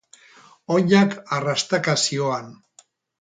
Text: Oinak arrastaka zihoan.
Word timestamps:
Oinak 0.75 1.13
arrastaka 1.37 1.95
zihoan. 2.07 2.49